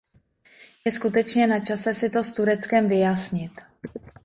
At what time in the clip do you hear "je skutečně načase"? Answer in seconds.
0.85-1.93